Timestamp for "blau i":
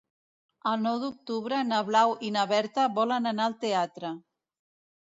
1.91-2.35